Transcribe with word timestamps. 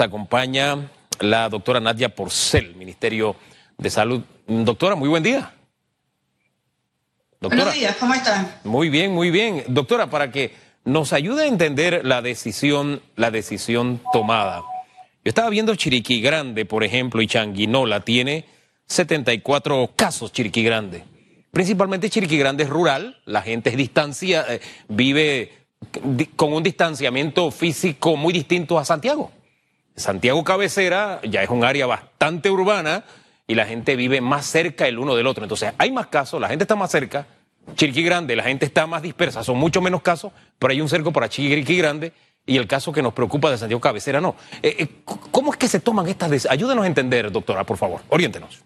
nos 0.00 0.06
acompaña 0.06 0.90
la 1.18 1.50
doctora 1.50 1.78
Nadia 1.78 2.14
Porcel, 2.14 2.74
Ministerio 2.74 3.36
de 3.76 3.90
Salud. 3.90 4.22
Doctora, 4.46 4.96
muy 4.96 5.10
buen 5.10 5.22
día. 5.22 5.52
Buenos 7.38 7.74
días, 7.74 7.96
¿cómo 8.00 8.14
están? 8.14 8.50
Muy 8.64 8.88
bien, 8.88 9.12
muy 9.12 9.30
bien. 9.30 9.62
Doctora, 9.68 10.08
para 10.08 10.30
que 10.30 10.54
nos 10.86 11.12
ayude 11.12 11.44
a 11.44 11.46
entender 11.48 12.00
la 12.06 12.22
decisión, 12.22 13.02
la 13.16 13.30
decisión 13.30 14.00
tomada. 14.10 14.62
Yo 15.22 15.28
estaba 15.28 15.50
viendo 15.50 15.74
Chiriquí 15.74 16.22
Grande, 16.22 16.64
por 16.64 16.82
ejemplo, 16.82 17.20
y 17.20 17.26
Changuinola 17.26 18.00
tiene 18.00 18.46
74 18.86 19.90
casos 19.96 20.32
Chiriquí 20.32 20.62
Grande. 20.62 21.04
Principalmente 21.50 22.08
Chiriquí 22.08 22.38
Grande 22.38 22.64
es 22.64 22.70
rural, 22.70 23.20
la 23.26 23.42
gente 23.42 23.68
es 23.68 23.76
distancia, 23.76 24.46
eh, 24.48 24.60
vive 24.88 25.52
con 26.36 26.54
un 26.54 26.62
distanciamiento 26.62 27.50
físico 27.50 28.16
muy 28.16 28.32
distinto 28.32 28.78
a 28.78 28.84
Santiago. 28.86 29.30
Santiago 30.00 30.42
Cabecera 30.42 31.20
ya 31.22 31.42
es 31.42 31.50
un 31.50 31.64
área 31.64 31.86
bastante 31.86 32.50
urbana 32.50 33.04
y 33.46 33.54
la 33.54 33.66
gente 33.66 33.96
vive 33.96 34.20
más 34.20 34.46
cerca 34.46 34.88
el 34.88 34.98
uno 34.98 35.14
del 35.14 35.26
otro. 35.26 35.44
Entonces 35.44 35.72
hay 35.78 35.92
más 35.92 36.08
casos, 36.08 36.40
la 36.40 36.48
gente 36.48 36.64
está 36.64 36.76
más 36.76 36.90
cerca. 36.90 37.26
Chiriquí 37.76 38.02
Grande, 38.02 38.34
la 38.34 38.42
gente 38.42 38.66
está 38.66 38.86
más 38.86 39.02
dispersa, 39.02 39.44
son 39.44 39.58
mucho 39.58 39.80
menos 39.80 40.02
casos, 40.02 40.32
pero 40.58 40.72
hay 40.72 40.80
un 40.80 40.88
cerco 40.88 41.12
para 41.12 41.28
Chiriquí 41.28 41.76
Grande 41.76 42.12
y 42.46 42.56
el 42.56 42.66
caso 42.66 42.92
que 42.92 43.02
nos 43.02 43.12
preocupa 43.12 43.50
de 43.50 43.58
Santiago 43.58 43.80
Cabecera 43.80 44.20
no. 44.20 44.34
Eh, 44.62 44.76
eh, 44.78 44.88
¿Cómo 45.04 45.52
es 45.52 45.58
que 45.58 45.68
se 45.68 45.80
toman 45.80 46.08
estas 46.08 46.30
decisiones? 46.30 46.58
Ayúdenos 46.58 46.84
a 46.84 46.86
entender, 46.86 47.30
doctora, 47.30 47.64
por 47.64 47.76
favor, 47.76 48.00
oriéntenos. 48.08 48.60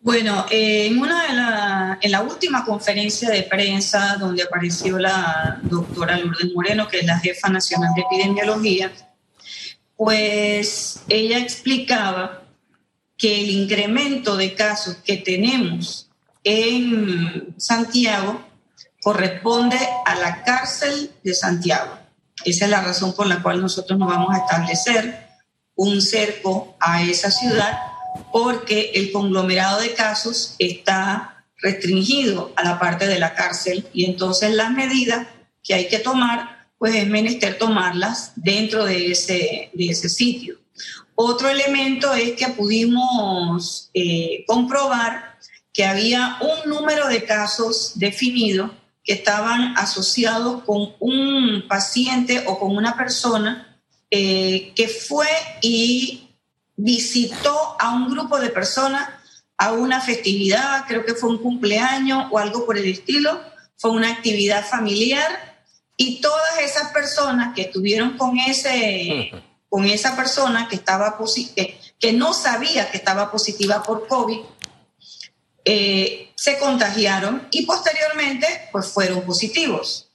Bueno, 0.00 0.46
eh, 0.50 0.86
en, 0.86 0.98
una 0.98 1.26
de 1.26 1.32
la, 1.34 1.98
en 2.00 2.10
la 2.12 2.22
última 2.22 2.64
conferencia 2.64 3.30
de 3.30 3.42
prensa 3.42 4.16
donde 4.16 4.44
apareció 4.44 4.98
la 4.98 5.58
doctora 5.62 6.18
Lourdes 6.18 6.54
Moreno, 6.54 6.86
que 6.86 7.00
es 7.00 7.06
la 7.06 7.18
jefa 7.18 7.48
nacional 7.48 7.92
de 7.94 8.02
epidemiología, 8.02 8.92
pues 9.98 11.00
ella 11.08 11.38
explicaba 11.38 12.44
que 13.16 13.42
el 13.42 13.50
incremento 13.50 14.36
de 14.36 14.54
casos 14.54 14.96
que 15.04 15.16
tenemos 15.16 16.08
en 16.44 17.52
Santiago 17.58 18.40
corresponde 19.02 19.76
a 20.06 20.14
la 20.14 20.44
cárcel 20.44 21.10
de 21.24 21.34
Santiago. 21.34 21.98
Esa 22.44 22.66
es 22.66 22.70
la 22.70 22.80
razón 22.80 23.12
por 23.12 23.26
la 23.26 23.42
cual 23.42 23.60
nosotros 23.60 23.98
nos 23.98 24.08
vamos 24.08 24.32
a 24.32 24.38
establecer 24.38 25.26
un 25.74 26.00
cerco 26.00 26.76
a 26.78 27.02
esa 27.02 27.32
ciudad 27.32 27.76
porque 28.32 28.92
el 28.94 29.10
conglomerado 29.10 29.80
de 29.80 29.94
casos 29.94 30.54
está 30.60 31.44
restringido 31.56 32.52
a 32.54 32.62
la 32.62 32.78
parte 32.78 33.08
de 33.08 33.18
la 33.18 33.34
cárcel 33.34 33.88
y 33.92 34.04
entonces 34.04 34.54
las 34.54 34.70
medidas 34.70 35.26
que 35.64 35.74
hay 35.74 35.88
que 35.88 35.98
tomar, 35.98 36.57
pues 36.78 36.94
es 36.94 37.08
menester 37.08 37.58
tomarlas 37.58 38.32
dentro 38.36 38.84
de 38.84 39.10
ese, 39.10 39.70
de 39.72 39.86
ese 39.88 40.08
sitio. 40.08 40.58
Otro 41.14 41.48
elemento 41.48 42.14
es 42.14 42.32
que 42.32 42.48
pudimos 42.48 43.90
eh, 43.92 44.44
comprobar 44.46 45.36
que 45.72 45.84
había 45.84 46.38
un 46.40 46.70
número 46.70 47.08
de 47.08 47.24
casos 47.24 47.92
definido 47.96 48.72
que 49.02 49.14
estaban 49.14 49.76
asociados 49.76 50.62
con 50.64 50.94
un 51.00 51.64
paciente 51.66 52.44
o 52.46 52.58
con 52.58 52.76
una 52.76 52.96
persona 52.96 53.80
eh, 54.10 54.72
que 54.76 54.86
fue 54.86 55.26
y 55.60 56.28
visitó 56.76 57.76
a 57.80 57.94
un 57.94 58.10
grupo 58.10 58.38
de 58.38 58.50
personas 58.50 59.08
a 59.56 59.72
una 59.72 60.00
festividad, 60.00 60.84
creo 60.86 61.04
que 61.04 61.14
fue 61.14 61.30
un 61.30 61.38
cumpleaños 61.38 62.26
o 62.30 62.38
algo 62.38 62.64
por 62.64 62.78
el 62.78 62.88
estilo, 62.88 63.40
fue 63.76 63.90
una 63.90 64.10
actividad 64.10 64.64
familiar 64.64 65.47
y 65.98 66.22
todas 66.22 66.60
esas 66.62 66.92
personas 66.92 67.54
que 67.54 67.62
estuvieron 67.62 68.16
con 68.16 68.38
ese 68.38 69.30
con 69.68 69.84
esa 69.84 70.16
persona 70.16 70.66
que 70.66 70.76
estaba 70.76 71.18
que, 71.54 71.78
que 71.98 72.12
no 72.14 72.32
sabía 72.32 72.90
que 72.90 72.96
estaba 72.96 73.30
positiva 73.30 73.82
por 73.82 74.08
COVID 74.08 74.38
eh, 75.70 76.32
se 76.34 76.58
contagiaron 76.58 77.46
y 77.50 77.66
posteriormente 77.66 78.46
pues 78.72 78.86
fueron 78.86 79.20
positivos. 79.22 80.08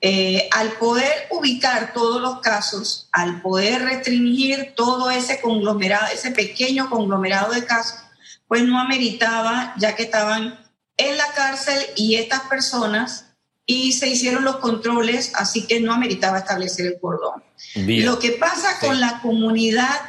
Eh, 0.00 0.48
al 0.52 0.72
poder 0.72 1.26
ubicar 1.30 1.92
todos 1.92 2.20
los 2.20 2.40
casos, 2.40 3.08
al 3.10 3.40
poder 3.40 3.82
restringir 3.82 4.74
todo 4.76 5.10
ese 5.10 5.40
conglomerado, 5.40 6.06
ese 6.12 6.30
pequeño 6.30 6.90
conglomerado 6.90 7.54
de 7.54 7.64
casos, 7.64 7.98
pues 8.46 8.62
no 8.62 8.78
ameritaba, 8.78 9.74
ya 9.78 9.96
que 9.96 10.04
estaban 10.04 10.60
en 10.96 11.16
la 11.16 11.32
cárcel 11.32 11.78
y 11.96 12.16
estas 12.16 12.42
personas 12.42 13.33
y 13.66 13.92
se 13.92 14.08
hicieron 14.08 14.44
los 14.44 14.56
controles, 14.56 15.32
así 15.34 15.66
que 15.66 15.80
no 15.80 15.92
ameritaba 15.92 16.38
establecer 16.38 16.86
el 16.86 17.00
cordón. 17.00 17.42
Lo 17.74 18.18
que 18.18 18.32
pasa 18.32 18.78
con 18.80 19.00
la 19.00 19.20
comunidad 19.22 20.00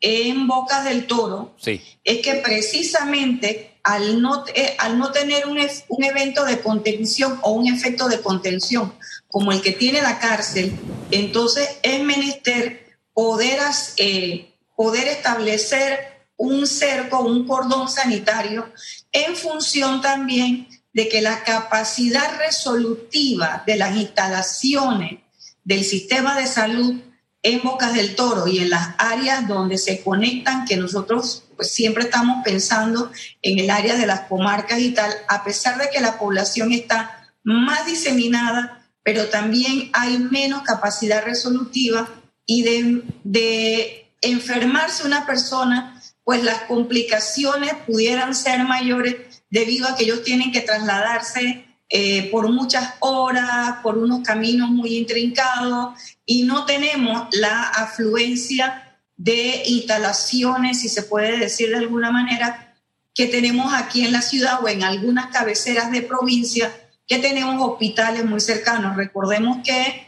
en 0.00 0.46
Bocas 0.46 0.84
del 0.84 1.06
Toro 1.06 1.54
es 1.64 2.18
que 2.22 2.34
precisamente 2.34 3.78
al 3.82 4.22
no, 4.22 4.44
eh, 4.54 4.76
al 4.78 4.98
no 4.98 5.10
tener 5.10 5.46
un, 5.46 5.58
un, 5.88 6.04
evento 6.04 6.44
de 6.44 6.60
contención 6.60 7.38
o 7.42 7.50
un 7.52 7.66
efecto 7.66 8.08
de 8.08 8.20
contención 8.20 8.94
como 9.28 9.50
el 9.50 9.60
que 9.60 9.72
tiene 9.72 10.00
la 10.02 10.20
cárcel, 10.20 10.72
entonces 11.10 11.68
es 11.82 12.02
menester 12.02 12.96
poder, 13.12 13.58
eh, 13.96 14.52
poder 14.76 15.08
establecer 15.08 16.12
un 16.36 16.66
cerco, 16.66 17.20
un 17.20 17.46
cordón 17.46 17.88
sanitario 17.88 18.72
en 19.10 19.36
función 19.36 20.00
también 20.00 20.68
de 20.92 21.08
que 21.08 21.22
la 21.22 21.42
capacidad 21.42 22.38
resolutiva 22.38 23.62
de 23.66 23.76
las 23.76 23.96
instalaciones 23.96 25.20
del 25.64 25.84
sistema 25.84 26.38
de 26.38 26.46
salud 26.46 27.00
en 27.42 27.62
Bocas 27.62 27.94
del 27.94 28.14
Toro 28.14 28.46
y 28.46 28.58
en 28.58 28.70
las 28.70 28.94
áreas 28.98 29.48
donde 29.48 29.78
se 29.78 30.02
conectan, 30.02 30.64
que 30.64 30.76
nosotros 30.76 31.44
pues, 31.56 31.72
siempre 31.72 32.04
estamos 32.04 32.44
pensando 32.44 33.10
en 33.40 33.58
el 33.58 33.70
área 33.70 33.96
de 33.96 34.06
las 34.06 34.20
comarcas 34.22 34.78
y 34.78 34.92
tal, 34.92 35.12
a 35.28 35.42
pesar 35.42 35.78
de 35.78 35.90
que 35.90 36.00
la 36.00 36.18
población 36.18 36.72
está 36.72 37.32
más 37.42 37.86
diseminada, 37.86 38.86
pero 39.02 39.28
también 39.28 39.90
hay 39.92 40.18
menos 40.18 40.62
capacidad 40.62 41.24
resolutiva 41.24 42.08
y 42.46 42.62
de, 42.62 43.02
de 43.24 44.12
enfermarse 44.20 45.04
una 45.04 45.26
persona, 45.26 46.00
pues 46.22 46.44
las 46.44 46.62
complicaciones 46.62 47.74
pudieran 47.86 48.34
ser 48.36 48.62
mayores 48.62 49.16
debido 49.52 49.86
a 49.86 49.94
que 49.94 50.04
ellos 50.04 50.24
tienen 50.24 50.50
que 50.50 50.62
trasladarse 50.62 51.66
eh, 51.90 52.30
por 52.30 52.50
muchas 52.50 52.94
horas, 53.00 53.76
por 53.82 53.98
unos 53.98 54.22
caminos 54.22 54.70
muy 54.70 54.96
intrincados 54.96 56.00
y 56.24 56.44
no 56.44 56.64
tenemos 56.64 57.28
la 57.32 57.64
afluencia 57.64 58.98
de 59.18 59.62
instalaciones, 59.66 60.80
si 60.80 60.88
se 60.88 61.02
puede 61.02 61.38
decir 61.38 61.68
de 61.68 61.76
alguna 61.76 62.10
manera, 62.10 62.74
que 63.14 63.26
tenemos 63.26 63.74
aquí 63.74 64.06
en 64.06 64.12
la 64.12 64.22
ciudad 64.22 64.64
o 64.64 64.68
en 64.68 64.84
algunas 64.84 65.26
cabeceras 65.26 65.92
de 65.92 66.00
provincia, 66.00 66.72
que 67.06 67.18
tenemos 67.18 67.56
hospitales 67.60 68.24
muy 68.24 68.40
cercanos. 68.40 68.96
Recordemos 68.96 69.58
que 69.62 70.06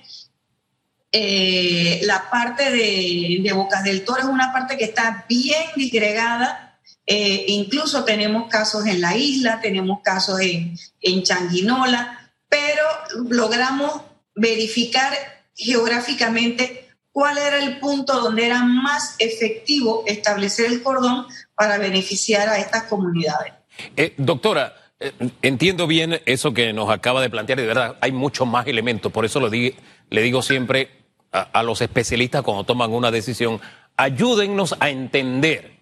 eh, 1.13 2.01
la 2.05 2.31
parte 2.31 2.71
de, 2.71 3.41
de, 3.43 3.53
Bocas 3.53 3.85
del 3.85 4.07
Toro 4.07 4.21
es 4.21 4.25
una 4.25 4.55
parte 4.55 4.79
que 4.79 4.85
está 4.85 5.27
bien 5.29 5.65
disgregada 5.77 6.74
eh, 7.07 7.45
incluso 7.49 8.05
tenemos 8.05 8.49
casos 8.49 8.87
en 8.87 9.01
la 9.01 9.17
isla, 9.17 9.61
tenemos 9.61 10.01
casos 10.03 10.41
en, 10.41 10.77
en 11.01 11.23
Changuinola, 11.23 12.33
pero 12.49 12.83
logramos 13.29 14.03
verificar 14.35 15.13
geográficamente 15.55 16.89
cuál 17.13 17.39
era 17.39 17.63
el 17.63 17.79
punto 17.79 18.21
donde 18.21 18.47
era 18.47 18.65
más 18.65 19.17
efectivo 19.19 20.03
establecer 20.07 20.67
el 20.67 20.83
cordón 20.83 21.27
para 21.55 21.79
beneficiar 21.79 22.49
a 22.49 22.59
estas 22.59 22.85
comunidades. 22.85 23.53
Eh, 23.97 24.15
doctora, 24.17 24.75
eh, 24.99 25.13
entiendo 25.43 25.87
bien 25.87 26.21
eso 26.25 26.55
que 26.55 26.73
nos 26.73 26.91
acaba 26.91 27.21
de 27.21 27.31
plantear 27.31 27.59
y 27.59 27.63
de 27.63 27.69
verdad 27.69 27.97
hay 28.01 28.13
muchos 28.13 28.49
más 28.49 28.67
elementos, 28.67 29.13
por 29.13 29.25
eso 29.25 29.41
lo 29.41 29.51
le 29.51 30.23
digo 30.23 30.43
siempre 30.43 30.91
a, 31.33 31.43
a 31.43 31.63
los 31.63 31.83
especialistas 31.83 32.43
cuando 32.43 32.65
toman 32.65 32.93
una 32.93 33.11
decisión, 33.11 33.61
ayúdennos 33.97 34.75
a 34.81 34.91
entender 34.91 35.74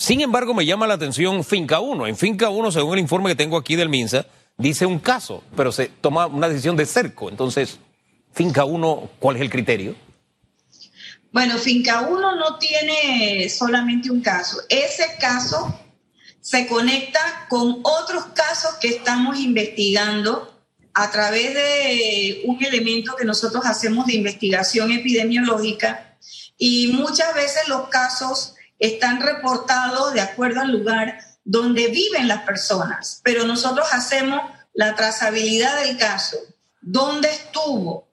sin 0.00 0.22
embargo, 0.22 0.54
me 0.54 0.64
llama 0.64 0.86
la 0.86 0.94
atención 0.94 1.44
Finca 1.44 1.80
1. 1.80 2.06
En 2.06 2.16
Finca 2.16 2.48
1, 2.48 2.72
según 2.72 2.94
el 2.94 3.00
informe 3.00 3.28
que 3.28 3.34
tengo 3.34 3.58
aquí 3.58 3.76
del 3.76 3.90
MINSA, 3.90 4.24
dice 4.56 4.86
un 4.86 4.98
caso, 4.98 5.44
pero 5.54 5.72
se 5.72 5.88
toma 5.88 6.26
una 6.26 6.48
decisión 6.48 6.74
de 6.74 6.86
cerco. 6.86 7.28
Entonces, 7.28 7.78
Finca 8.32 8.64
1, 8.64 9.10
¿cuál 9.18 9.36
es 9.36 9.42
el 9.42 9.50
criterio? 9.50 9.94
Bueno, 11.30 11.58
Finca 11.58 12.08
1 12.08 12.34
no 12.36 12.56
tiene 12.56 13.46
solamente 13.50 14.10
un 14.10 14.22
caso. 14.22 14.56
Ese 14.70 15.18
caso 15.20 15.78
se 16.40 16.66
conecta 16.66 17.46
con 17.50 17.80
otros 17.82 18.24
casos 18.34 18.76
que 18.80 18.88
estamos 18.88 19.38
investigando 19.38 20.62
a 20.94 21.10
través 21.10 21.52
de 21.52 22.40
un 22.46 22.64
elemento 22.64 23.16
que 23.16 23.26
nosotros 23.26 23.66
hacemos 23.66 24.06
de 24.06 24.14
investigación 24.14 24.92
epidemiológica 24.92 26.16
y 26.56 26.88
muchas 26.94 27.34
veces 27.34 27.68
los 27.68 27.90
casos 27.90 28.54
están 28.80 29.20
reportados 29.20 30.12
de 30.14 30.22
acuerdo 30.22 30.62
al 30.62 30.72
lugar 30.72 31.20
donde 31.44 31.88
viven 31.88 32.26
las 32.26 32.42
personas, 32.42 33.20
pero 33.22 33.44
nosotros 33.44 33.86
hacemos 33.92 34.40
la 34.74 34.94
trazabilidad 34.96 35.82
del 35.84 35.96
caso, 35.96 36.38
dónde 36.80 37.28
estuvo, 37.30 38.08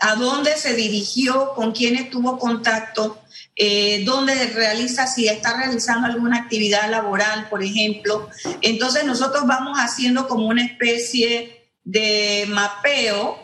a 0.00 0.16
dónde 0.16 0.56
se 0.56 0.74
dirigió, 0.74 1.54
con 1.54 1.72
quién 1.72 2.10
tuvo 2.10 2.38
contacto, 2.38 3.22
eh, 3.56 4.02
dónde 4.04 4.34
realiza, 4.48 5.06
si 5.06 5.28
está 5.28 5.56
realizando 5.56 6.08
alguna 6.08 6.38
actividad 6.38 6.90
laboral, 6.90 7.48
por 7.48 7.62
ejemplo. 7.62 8.28
Entonces 8.60 9.04
nosotros 9.04 9.46
vamos 9.46 9.78
haciendo 9.78 10.26
como 10.26 10.48
una 10.48 10.64
especie 10.64 11.70
de 11.84 12.46
mapeo 12.48 13.38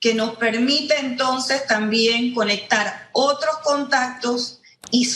que 0.00 0.14
nos 0.14 0.36
permite 0.36 0.98
entonces 0.98 1.66
también 1.66 2.32
conectar 2.32 3.10
otros 3.12 3.58
contactos 3.62 4.59
y 4.90 5.06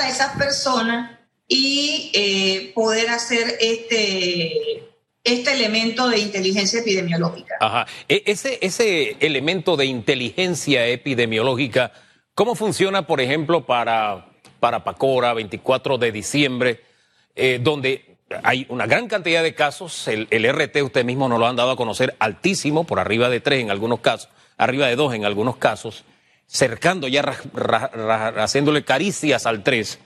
a 0.00 0.08
esas 0.08 0.36
personas 0.36 1.18
y 1.48 2.10
eh, 2.14 2.72
poder 2.74 3.10
hacer 3.10 3.58
este, 3.60 4.84
este 5.22 5.52
elemento 5.52 6.08
de 6.08 6.18
inteligencia 6.18 6.80
epidemiológica. 6.80 7.56
Ajá. 7.60 7.86
E, 8.08 8.22
ese, 8.26 8.58
ese 8.62 9.16
elemento 9.20 9.76
de 9.76 9.86
inteligencia 9.86 10.86
epidemiológica, 10.86 11.92
¿cómo 12.34 12.54
funciona, 12.54 13.06
por 13.06 13.20
ejemplo, 13.20 13.66
para, 13.66 14.26
para 14.60 14.84
Pacora, 14.84 15.34
24 15.34 15.98
de 15.98 16.12
diciembre, 16.12 16.80
eh, 17.34 17.58
donde 17.62 18.16
hay 18.42 18.66
una 18.68 18.86
gran 18.86 19.06
cantidad 19.06 19.42
de 19.42 19.54
casos, 19.54 20.08
el, 20.08 20.26
el, 20.30 20.50
RT, 20.50 20.82
usted 20.82 21.04
mismo 21.04 21.28
nos 21.28 21.38
lo 21.38 21.46
han 21.46 21.56
dado 21.56 21.72
a 21.72 21.76
conocer, 21.76 22.16
altísimo, 22.18 22.84
por 22.84 22.98
arriba 22.98 23.28
de 23.28 23.40
tres 23.40 23.60
en 23.60 23.70
algunos 23.70 24.00
casos, 24.00 24.30
arriba 24.56 24.86
de 24.86 24.96
dos 24.96 25.14
en 25.14 25.24
algunos 25.24 25.56
casos, 25.56 26.04
cercando 26.46 27.08
ya, 27.08 27.22
haciéndole 28.36 28.84
caricias 28.84 29.46
al 29.46 29.62
tres. 29.62 29.98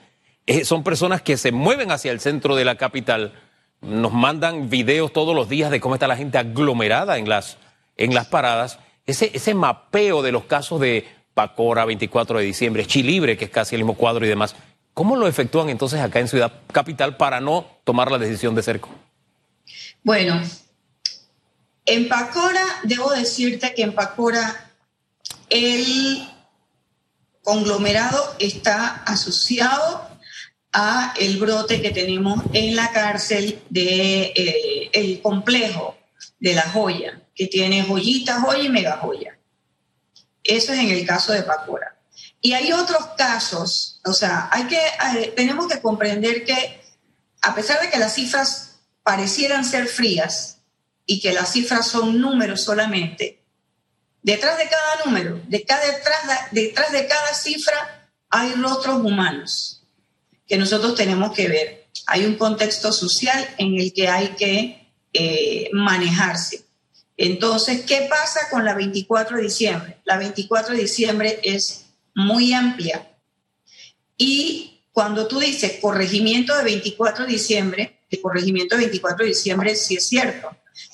Eh, 0.45 0.65
son 0.65 0.83
personas 0.83 1.21
que 1.21 1.37
se 1.37 1.51
mueven 1.51 1.91
hacia 1.91 2.11
el 2.11 2.19
centro 2.19 2.55
de 2.55 2.65
la 2.65 2.75
capital 2.75 3.33
nos 3.81 4.11
mandan 4.11 4.69
videos 4.69 5.13
todos 5.13 5.35
los 5.35 5.47
días 5.49 5.71
de 5.71 5.79
cómo 5.79 5.95
está 5.95 6.07
la 6.07 6.17
gente 6.17 6.37
aglomerada 6.37 7.17
en 7.17 7.29
las, 7.29 7.57
en 7.97 8.13
las 8.13 8.27
paradas. 8.27 8.79
Ese, 9.05 9.31
ese 9.33 9.53
mapeo 9.53 10.21
de 10.21 10.31
los 10.31 10.45
casos 10.45 10.79
de 10.79 11.07
Pacora, 11.33 11.85
24 11.85 12.39
de 12.39 12.45
diciembre, 12.45 12.85
Chilibre, 12.85 13.37
que 13.37 13.45
es 13.45 13.51
casi 13.51 13.75
el 13.75 13.81
mismo 13.81 13.95
cuadro 13.95 14.25
y 14.25 14.29
demás, 14.29 14.55
¿cómo 14.93 15.15
lo 15.15 15.27
efectúan 15.27 15.69
entonces 15.69 16.01
acá 16.01 16.19
en 16.19 16.27
Ciudad 16.27 16.51
Capital 16.71 17.15
para 17.15 17.39
no 17.39 17.65
tomar 17.83 18.11
la 18.11 18.17
decisión 18.17 18.55
de 18.55 18.63
cerco? 18.63 18.89
Bueno, 20.03 20.41
en 21.85 22.09
Pacora, 22.09 22.63
debo 22.83 23.11
decirte 23.11 23.73
que 23.73 23.83
en 23.83 23.93
Pacora 23.93 24.68
el 25.49 26.27
conglomerado 27.43 28.35
está 28.39 29.03
asociado 29.03 30.07
a 30.71 31.13
el 31.19 31.37
brote 31.37 31.81
que 31.81 31.91
tenemos 31.91 32.43
en 32.53 32.75
la 32.75 32.91
cárcel 32.91 33.61
de 33.69 34.33
eh, 34.35 34.89
el 34.93 35.21
complejo 35.21 35.97
de 36.39 36.53
la 36.53 36.69
joya, 36.69 37.21
que 37.35 37.47
tiene 37.47 37.83
joyita, 37.83 38.41
joya 38.41 38.63
y 38.63 38.69
mega 38.69 38.97
joya. 38.97 39.37
Eso 40.43 40.73
es 40.73 40.79
en 40.79 40.89
el 40.89 41.05
caso 41.05 41.33
de 41.33 41.43
Pacora. 41.43 41.99
Y 42.41 42.53
hay 42.53 42.71
otros 42.71 43.07
casos, 43.17 43.99
o 44.05 44.13
sea, 44.13 44.49
hay 44.51 44.65
que, 44.65 44.77
eh, 44.77 45.33
tenemos 45.35 45.67
que 45.67 45.81
comprender 45.81 46.45
que 46.45 46.81
a 47.41 47.55
pesar 47.55 47.81
de 47.81 47.89
que 47.89 47.97
las 47.97 48.15
cifras 48.15 48.79
parecieran 49.03 49.65
ser 49.65 49.87
frías 49.87 50.59
y 51.05 51.19
que 51.19 51.33
las 51.33 51.51
cifras 51.51 51.87
son 51.87 52.21
números 52.21 52.63
solamente, 52.63 53.38
detrás 54.21 54.57
de 54.57 54.69
cada 54.69 55.05
número, 55.05 55.41
detrás 55.47 55.81
de 56.91 57.07
cada 57.07 57.33
cifra, 57.33 58.09
hay 58.29 58.53
rostros 58.53 59.01
humanos 59.03 59.79
que 60.49 60.57
nosotros 60.57 60.95
tenemos 60.95 61.31
que 61.33 61.47
ver. 61.47 61.87
Hay 62.07 62.25
un 62.25 62.35
contexto 62.35 62.91
social 62.91 63.47
en 63.57 63.79
el 63.79 63.93
que 63.93 64.07
hay 64.07 64.29
que 64.29 64.91
eh, 65.13 65.69
manejarse. 65.73 66.65
Entonces, 67.15 67.81
¿qué 67.85 68.07
pasa 68.09 68.49
con 68.49 68.65
la 68.65 68.73
24 68.73 69.37
de 69.37 69.43
diciembre? 69.43 69.97
La 70.05 70.17
24 70.17 70.73
de 70.73 70.81
diciembre 70.81 71.39
es 71.43 71.85
muy 72.15 72.53
amplia. 72.53 73.07
Y 74.17 74.81
cuando 74.91 75.27
tú 75.27 75.39
dices 75.39 75.79
corregimiento 75.81 76.57
de 76.57 76.63
24 76.63 77.25
de 77.25 77.31
diciembre, 77.31 77.99
el 78.09 78.21
corregimiento 78.21 78.75
de 78.75 78.83
24 78.83 79.23
de 79.23 79.29
diciembre 79.29 79.75
sí 79.75 79.95
es 79.95 80.07
cierto, 80.07 80.49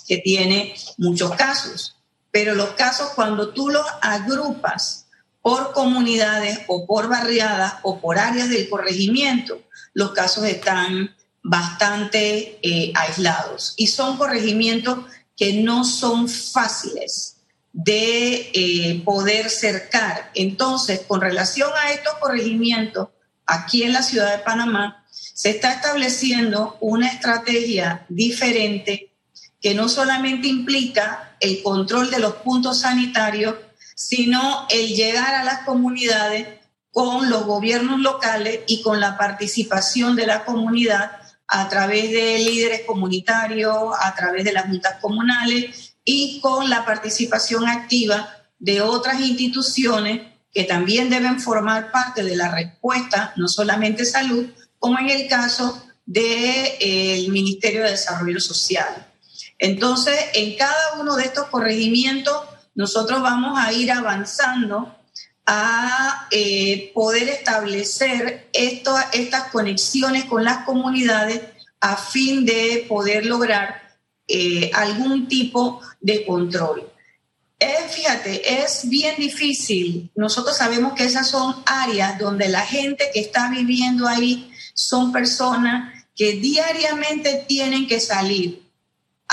que 0.08 0.18
tiene 0.18 0.76
muchos 0.98 1.34
casos, 1.36 1.95
pero 2.36 2.54
los 2.54 2.72
casos 2.72 3.12
cuando 3.16 3.54
tú 3.54 3.70
los 3.70 3.86
agrupas 4.02 5.06
por 5.42 5.72
comunidades 5.72 6.60
o 6.68 6.86
por 6.86 7.08
barriadas 7.08 7.76
o 7.82 8.02
por 8.02 8.20
áreas 8.20 8.50
del 8.50 8.68
corregimiento, 8.68 9.62
los 9.94 10.12
casos 10.12 10.44
están 10.44 11.16
bastante 11.42 12.60
eh, 12.62 12.92
aislados 12.94 13.74
y 13.78 13.88
son 13.88 14.18
corregimientos 14.18 15.00
que 15.38 15.64
no 15.64 15.86
son 15.86 16.28
fáciles 16.28 17.38
de 17.72 18.52
eh, 18.54 19.02
poder 19.06 19.50
cercar. 19.50 20.30
Entonces, 20.34 21.04
con 21.08 21.22
relación 21.22 21.70
a 21.82 21.94
estos 21.94 22.16
corregimientos, 22.16 23.08
aquí 23.46 23.84
en 23.84 23.94
la 23.94 24.04
ciudad 24.04 24.36
de 24.36 24.44
Panamá, 24.44 25.06
se 25.10 25.52
está 25.52 25.72
estableciendo 25.72 26.78
una 26.82 27.08
estrategia 27.08 28.06
diferente 28.10 29.15
que 29.66 29.74
no 29.74 29.90
solamente 29.90 30.48
implica 30.48 31.36
el 31.40 31.64
control 31.64 32.12
de 32.12 32.20
los 32.20 32.36
puntos 32.36 32.82
sanitarios, 32.82 33.56
sino 33.96 34.68
el 34.70 34.90
llegar 34.90 35.34
a 35.34 35.44
las 35.44 35.62
comunidades 35.62 36.60
con 36.92 37.32
los 37.32 37.48
gobiernos 37.48 38.00
locales 38.00 38.60
y 38.68 38.84
con 38.84 39.00
la 39.00 39.18
participación 39.18 40.16
de 40.16 40.28
la 40.28 40.46
comunidad 40.46 41.14
a 41.48 41.68
través 41.68 42.12
de 42.12 42.38
líderes 42.38 42.82
comunitarios, 42.86 43.76
a 44.00 44.14
través 44.14 44.44
de 44.44 44.54
las 44.54 44.68
juntas 44.68 44.98
comunales 45.02 45.96
y 46.04 46.40
con 46.42 46.70
la 46.70 46.86
participación 46.86 47.68
activa 47.68 48.30
de 48.60 48.82
otras 48.82 49.20
instituciones 49.20 50.22
que 50.54 50.66
también 50.66 51.10
deben 51.10 51.40
formar 51.40 51.92
parte 51.92 52.24
de 52.24 52.36
la 52.36 52.52
respuesta, 52.52 53.34
no 53.36 53.48
solamente 53.48 54.06
salud, 54.06 54.46
como 54.78 55.00
en 55.00 55.10
el 55.10 55.28
caso 55.28 55.84
del 56.06 56.28
eh, 56.80 57.26
Ministerio 57.32 57.82
de 57.82 57.90
Desarrollo 57.90 58.40
Social. 58.40 59.08
Entonces, 59.58 60.16
en 60.34 60.58
cada 60.58 61.00
uno 61.00 61.16
de 61.16 61.24
estos 61.24 61.48
corregimientos 61.48 62.36
nosotros 62.76 63.22
vamos 63.22 63.58
a 63.58 63.72
ir 63.72 63.92
avanzando 63.92 64.94
a 65.46 66.28
eh, 66.32 66.92
poder 66.94 67.30
establecer 67.30 68.50
estas 68.52 69.50
conexiones 69.52 70.26
con 70.26 70.44
las 70.44 70.66
comunidades 70.66 71.42
a 71.80 71.96
fin 71.96 72.46
de 72.46 72.86
poder 72.90 73.26
lograr 73.26 73.82
eh, 74.28 74.72
algún 74.74 75.28
tipo 75.28 75.82
de 76.02 76.26
control. 76.26 76.92
fíjate, 77.90 78.62
es 78.64 78.90
bien 78.90 79.16
difícil. 79.18 80.10
Nosotros 80.16 80.58
sabemos 80.58 80.94
que 80.94 81.06
esas 81.06 81.30
son 81.30 81.56
áreas 81.66 82.20
donde 82.20 82.50
la 82.50 82.62
gente 82.62 83.10
que 83.14 83.22
está 83.22 83.50
viviendo 83.50 84.08
ahí 84.08 84.52
son 84.74 85.12
personas 85.12 85.94
que 86.16 86.34
diariamente 86.34 87.46
tienen 87.48 87.88
que 87.88 88.00
salir 88.00 88.65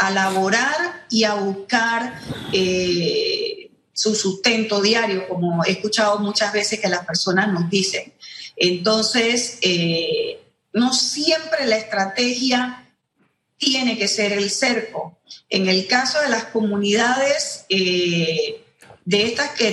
a 0.02 0.10
laborar 0.10 1.06
y 1.10 1.22
a 1.22 1.34
buscar 1.34 2.20
eh, 2.52 3.70
su 3.92 4.16
sustento 4.16 4.82
diario, 4.82 5.28
como 5.28 5.64
he 5.64 5.70
escuchado 5.70 6.18
muchas 6.18 6.52
veces 6.52 6.80
que 6.80 6.88
las 6.88 7.06
personas 7.06 7.52
nos 7.52 7.70
dicen. 7.70 8.12
Entonces, 8.56 9.58
eh, 9.60 10.40
no 10.72 10.92
siempre 10.92 11.66
la 11.66 11.76
estrategia 11.76 12.84
tiene 13.56 13.96
que 13.96 14.08
ser 14.08 14.32
el 14.32 14.50
cerco. 14.50 15.20
En 15.48 15.68
el 15.68 15.86
caso 15.86 16.20
de 16.20 16.30
las 16.30 16.46
comunidades 16.46 17.64
eh, 17.68 18.60
de 19.04 19.22
estas 19.22 19.50
que, 19.50 19.72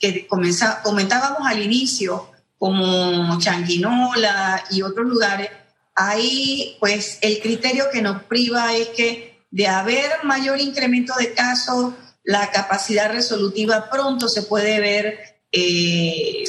que 0.00 0.26
comentábamos 0.26 1.46
al 1.46 1.62
inicio, 1.62 2.28
como 2.58 3.38
Changuinola 3.38 4.64
y 4.72 4.82
otros 4.82 5.06
lugares, 5.06 5.50
ahí 5.94 6.76
pues 6.80 7.18
el 7.20 7.38
criterio 7.38 7.84
que 7.92 8.02
nos 8.02 8.24
priva 8.24 8.74
es 8.74 8.88
que 8.88 9.33
de 9.54 9.68
haber 9.68 10.10
mayor 10.24 10.60
incremento 10.60 11.14
de 11.14 11.32
casos, 11.32 11.94
la 12.24 12.50
capacidad 12.50 13.12
resolutiva 13.12 13.88
pronto 13.88 14.28
se 14.28 14.42
puede 14.42 14.80
ver 14.80 15.16
eh, 15.52 16.42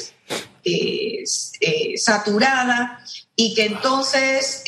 eh, 0.63 1.23
eh, 1.61 1.97
saturada 1.99 3.05
y 3.35 3.53
que 3.53 3.65
entonces 3.65 4.63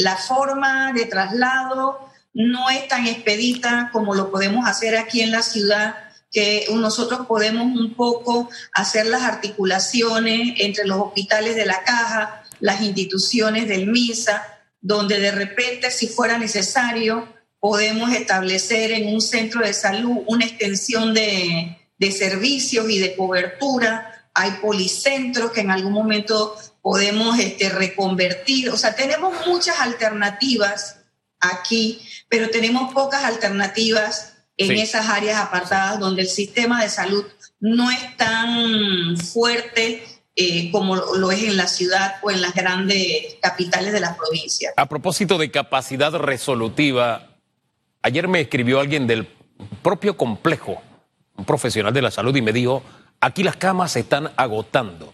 la 0.00 0.16
forma 0.16 0.92
de 0.94 1.04
traslado 1.04 2.10
no 2.34 2.70
es 2.70 2.88
tan 2.88 3.06
expedita 3.06 3.90
como 3.92 4.16
lo 4.16 4.32
podemos 4.32 4.66
hacer 4.66 4.96
aquí 4.96 5.20
en 5.20 5.30
la 5.30 5.42
ciudad 5.42 5.94
que 6.32 6.66
nosotros 6.72 7.28
podemos 7.28 7.66
un 7.66 7.94
poco 7.94 8.50
hacer 8.72 9.06
las 9.06 9.22
articulaciones 9.22 10.54
entre 10.58 10.86
los 10.86 10.98
hospitales 10.98 11.54
de 11.54 11.66
la 11.66 11.84
caja, 11.84 12.42
las 12.58 12.80
instituciones 12.80 13.68
del 13.68 13.86
MISA, 13.86 14.42
donde 14.80 15.20
de 15.20 15.30
repente, 15.30 15.92
si 15.92 16.08
fuera 16.08 16.36
necesario, 16.36 17.35
podemos 17.66 18.12
establecer 18.12 18.92
en 18.92 19.12
un 19.12 19.20
centro 19.20 19.60
de 19.60 19.74
salud 19.74 20.18
una 20.28 20.44
extensión 20.44 21.12
de, 21.12 21.76
servicios 22.12 22.88
y 22.88 23.00
de 23.00 23.16
cobertura. 23.16 24.28
Hay 24.34 24.52
policentros 24.62 25.50
que 25.50 25.62
en 25.62 25.72
algún 25.72 25.92
momento 25.92 26.54
podemos 26.80 27.36
este, 27.40 27.68
reconvertir. 27.68 28.70
O 28.70 28.76
sea, 28.76 28.94
tenemos 28.94 29.34
muchas 29.48 29.80
alternativas 29.80 31.00
aquí, 31.40 32.00
pero 32.28 32.50
tenemos 32.50 32.94
pocas 32.94 33.24
alternativas 33.24 34.34
en 34.56 34.70
esas 34.70 35.08
áreas 35.08 35.40
apartadas 35.40 35.98
donde 35.98 36.22
el 36.22 36.28
sistema 36.28 36.84
de 36.84 36.88
salud 36.88 37.24
no 37.58 37.90
es 37.90 38.16
tan 38.16 39.16
fuerte 39.16 40.04
eh, 40.36 40.70
como 40.70 40.94
lo 40.94 41.32
es 41.32 41.42
en 41.42 41.56
la 41.56 41.66
ciudad 41.66 42.14
o 42.22 42.30
en 42.30 42.42
las 42.42 42.54
grandes 42.54 43.38
capitales 43.42 43.92
de 43.92 43.98
las 43.98 44.16
provincias. 44.16 44.72
A 44.76 44.88
propósito 44.88 45.36
de 45.36 45.50
capacidad 45.50 46.12
resolutiva, 46.12 47.35
ayer 48.06 48.28
me 48.28 48.40
escribió 48.40 48.78
alguien 48.78 49.08
del 49.08 49.26
propio 49.82 50.16
complejo, 50.16 50.80
un 51.36 51.44
profesional 51.44 51.92
de 51.92 52.02
la 52.02 52.12
salud, 52.12 52.34
y 52.36 52.40
me 52.40 52.52
dijo, 52.52 52.82
aquí 53.20 53.42
las 53.42 53.56
camas 53.56 53.92
se 53.92 54.00
están 54.00 54.30
agotando. 54.36 55.12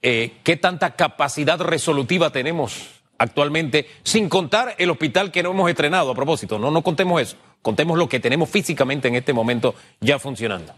Eh, 0.00 0.36
¿Qué 0.44 0.56
tanta 0.56 0.94
capacidad 0.94 1.58
resolutiva 1.60 2.30
tenemos 2.30 2.86
actualmente, 3.18 3.88
sin 4.04 4.28
contar 4.28 4.76
el 4.78 4.90
hospital 4.90 5.32
que 5.32 5.42
no 5.42 5.50
hemos 5.50 5.68
estrenado 5.68 6.12
a 6.12 6.14
propósito? 6.14 6.56
No, 6.58 6.70
no 6.70 6.82
contemos 6.82 7.20
eso, 7.20 7.36
contemos 7.62 7.98
lo 7.98 8.08
que 8.08 8.20
tenemos 8.20 8.48
físicamente 8.48 9.08
en 9.08 9.16
este 9.16 9.32
momento 9.32 9.74
ya 10.00 10.20
funcionando. 10.20 10.72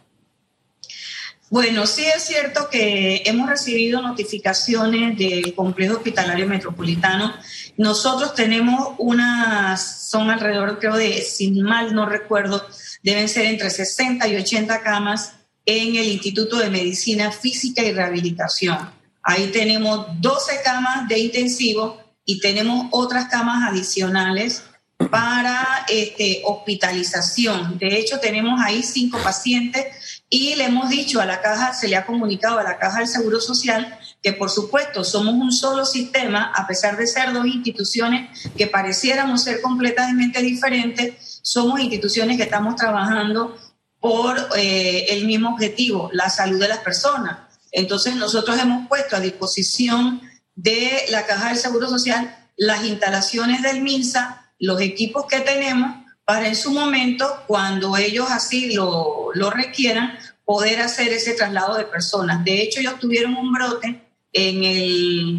Bueno, 1.51 1.87
sí 1.87 2.07
es 2.07 2.25
cierto 2.25 2.71
que 2.71 3.25
hemos 3.27 3.47
recibido 3.47 4.01
notificaciones 4.01 5.19
del 5.19 5.55
complejo 5.55 5.97
hospitalario 5.97 6.47
metropolitano. 6.47 7.35
Nosotros 7.77 8.35
tenemos 8.35 8.95
unas, 8.99 10.09
son 10.09 10.31
alrededor, 10.31 10.79
creo, 10.79 10.97
de, 10.97 11.23
sin 11.23 11.63
mal 11.63 11.95
no 11.95 12.07
recuerdo, 12.07 12.67
deben 13.03 13.29
ser 13.29 13.47
entre 13.47 13.71
60 13.71 14.27
y 14.29 14.37
80 14.37 14.83
camas 14.83 15.35
en 15.65 15.97
el 15.97 16.07
Instituto 16.09 16.59
de 16.59 16.71
Medicina 16.71 17.31
Física 17.31 17.83
y 17.83 17.93
Rehabilitación. 17.93 18.91
Ahí 19.23 19.49
tenemos 19.53 20.07
12 20.21 20.61
camas 20.65 21.09
de 21.09 21.19
intensivo 21.19 22.01
y 22.25 22.41
tenemos 22.41 22.87
otras 22.91 23.27
camas 23.29 23.71
adicionales 23.71 24.65
para 25.11 25.87
este, 25.89 26.43
hospitalización. 26.45 27.79
De 27.79 27.99
hecho, 27.99 28.19
tenemos 28.21 28.61
ahí 28.61 28.83
cinco 28.83 29.19
pacientes 29.23 30.23
y 30.29 30.55
le 30.55 30.65
hemos 30.65 30.89
dicho 30.89 31.21
a 31.21 31.27
la 31.27 31.41
caja, 31.41 31.75
se 31.75 31.89
le 31.89 31.97
ha 31.97 32.07
comunicado 32.07 32.59
a 32.59 32.63
la 32.63 32.79
caja 32.79 32.99
del 32.99 33.09
Seguro 33.09 33.41
Social 33.41 33.99
que 34.23 34.33
por 34.33 34.51
supuesto 34.51 35.03
somos 35.03 35.35
un 35.35 35.51
solo 35.51 35.85
sistema, 35.85 36.53
a 36.55 36.67
pesar 36.67 36.97
de 36.97 37.07
ser 37.07 37.33
dos 37.33 37.47
instituciones 37.47 38.49
que 38.57 38.69
pareciéramos 38.69 39.43
ser 39.43 39.61
completamente 39.61 40.41
diferentes, 40.41 41.41
somos 41.43 41.81
instituciones 41.81 42.37
que 42.37 42.45
estamos 42.45 42.77
trabajando 42.77 43.57
por 43.99 44.37
eh, 44.57 45.07
el 45.11 45.27
mismo 45.27 45.51
objetivo, 45.51 46.09
la 46.13 46.31
salud 46.31 46.61
de 46.61 46.69
las 46.69 46.79
personas. 46.79 47.39
Entonces 47.73 48.15
nosotros 48.15 48.59
hemos 48.61 48.87
puesto 48.89 49.17
a 49.17 49.21
disposición 49.21 50.23
de 50.55 51.05
la 51.11 51.27
Caja 51.27 51.49
del 51.49 51.59
Seguro 51.59 51.89
Social 51.89 52.37
las 52.57 52.85
instalaciones 52.85 53.63
del 53.63 53.81
MINSA, 53.81 54.53
los 54.59 54.81
equipos 54.81 55.27
que 55.27 55.41
tenemos 55.41 55.97
para 56.25 56.47
en 56.47 56.55
su 56.55 56.71
momento, 56.71 57.43
cuando 57.49 57.97
ellos 57.97 58.29
así 58.31 58.73
lo, 58.75 59.31
lo 59.35 59.51
requieran, 59.51 60.17
poder 60.45 60.81
hacer 60.81 61.13
ese 61.13 61.35
traslado 61.35 61.77
de 61.77 61.85
personas. 61.85 62.45
De 62.45 62.63
hecho, 62.63 62.81
ellos 62.81 63.01
tuvieron 63.01 63.37
un 63.37 63.53
brote 63.53 64.02
en 64.33 64.65
el, 64.65 65.39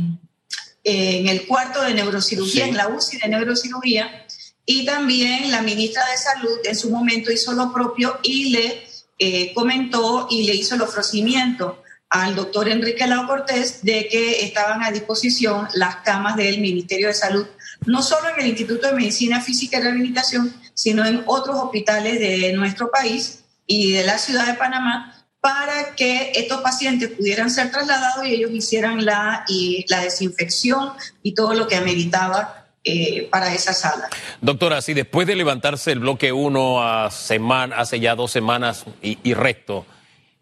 en 0.83 1.27
el 1.27 1.45
cuarto 1.45 1.81
de 1.81 1.93
neurocirugía, 1.93 2.67
en 2.67 2.77
la 2.77 2.89
UCI 2.89 3.17
de 3.17 3.29
neurocirugía, 3.29 4.25
y 4.65 4.85
también 4.85 5.51
la 5.51 5.61
ministra 5.61 6.03
de 6.09 6.17
Salud 6.17 6.57
en 6.63 6.75
su 6.75 6.89
momento 6.89 7.31
hizo 7.31 7.53
lo 7.53 7.73
propio 7.73 8.19
y 8.23 8.49
le 8.51 8.83
eh, 9.19 9.53
comentó 9.53 10.27
y 10.29 10.43
le 10.43 10.55
hizo 10.55 10.75
el 10.75 10.81
ofrecimiento 10.81 11.83
al 12.09 12.35
doctor 12.35 12.69
Enrique 12.69 13.07
Lau 13.07 13.27
Cortés 13.27 13.83
de 13.83 14.07
que 14.07 14.45
estaban 14.45 14.83
a 14.83 14.91
disposición 14.91 15.67
las 15.73 15.97
camas 15.97 16.35
del 16.35 16.61
Ministerio 16.61 17.07
de 17.07 17.13
Salud, 17.13 17.45
no 17.85 18.03
solo 18.03 18.29
en 18.29 18.41
el 18.41 18.47
Instituto 18.49 18.87
de 18.87 18.93
Medicina 18.93 19.41
Física 19.41 19.79
y 19.79 19.81
Rehabilitación, 19.81 20.53
sino 20.73 21.05
en 21.05 21.23
otros 21.25 21.57
hospitales 21.57 22.19
de 22.19 22.53
nuestro 22.53 22.91
país 22.91 23.43
y 23.65 23.93
de 23.93 24.03
la 24.03 24.17
ciudad 24.17 24.45
de 24.45 24.53
Panamá, 24.53 25.22
para 25.43 25.93
que 25.95 26.31
estos 26.35 26.61
pacientes 26.61 27.09
pudieran 27.09 27.49
ser 27.49 27.69
trasladados 27.69 28.25
y 28.25 28.33
ellos 28.33 28.51
hicieran 28.51 29.03
la, 29.03 29.43
y, 29.49 29.85
la 29.89 29.99
desinfección 29.99 30.93
y 31.21 31.33
todo 31.33 31.53
lo 31.53 31.67
que 31.67 31.75
ameritaba 31.75 32.67
eh, 32.85 33.27
para 33.29 33.53
esa 33.53 33.73
sala. 33.73 34.07
Doctora, 34.39 34.81
si 34.81 34.93
después 34.93 35.27
de 35.27 35.35
levantarse 35.35 35.91
el 35.91 35.99
bloque 35.99 36.31
1 36.31 36.81
a 36.81 37.07
hace 37.07 37.99
ya 37.99 38.15
dos 38.15 38.31
semanas 38.31 38.85
y, 39.01 39.17
y 39.21 39.33
resto, 39.33 39.85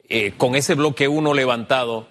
eh, 0.08 0.34
con 0.38 0.54
ese 0.54 0.76
bloque 0.76 1.08
1 1.08 1.34
levantado, 1.34 2.08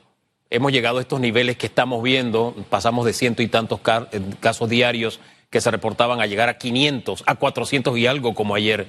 hemos 0.51 0.73
llegado 0.73 0.99
a 0.99 1.03
estos 1.03 1.21
niveles 1.21 1.57
que 1.57 1.67
estamos 1.67 2.03
viendo, 2.03 2.57
pasamos 2.71 3.07
de 3.07 3.13
ciento 3.13 3.41
y 3.41 3.47
tantos 3.47 3.79
eh, 4.11 4.21
casos 4.41 4.69
diarios 4.69 5.21
que 5.49 5.61
se 5.61 5.71
reportaban 5.71 6.21
a 6.21 6.27
llegar 6.27 6.49
a 6.49 6.59
500, 6.59 7.23
a 7.25 7.37
400 7.37 7.97
y 7.97 8.09
algo 8.09 8.35
como 8.35 8.57
ayer. 8.57 8.89